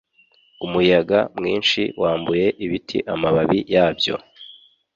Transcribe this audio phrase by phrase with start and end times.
[0.65, 4.15] Umuyaga mwinshi wambuye ibiti amababi yabyo